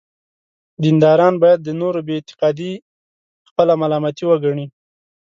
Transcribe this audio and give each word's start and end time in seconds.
دینداران 0.83 1.33
باید 1.41 1.59
د 1.63 1.69
نورو 1.81 1.99
بې 2.07 2.13
اعتقادي 2.17 2.71
خپله 3.49 3.73
ملامتي 3.81 4.23
وګڼي. 4.27 4.65